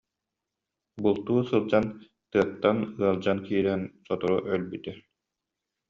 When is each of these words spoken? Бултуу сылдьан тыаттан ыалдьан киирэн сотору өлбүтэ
Бултуу 1.01 1.37
сылдьан 1.49 1.85
тыаттан 2.31 2.77
ыалдьан 3.01 3.39
киирэн 3.45 3.81
сотору 4.07 4.37
өлбүтэ 4.53 4.91